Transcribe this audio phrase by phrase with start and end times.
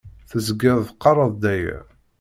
[0.29, 1.79] Tezgiḍ teqqareḍ-d aya.